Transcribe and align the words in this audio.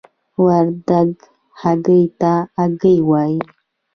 وردګ 0.43 1.11
هګۍ 1.61 2.03
ته 2.19 2.33
آګۍ 2.63 2.97
وايي. 3.09 3.37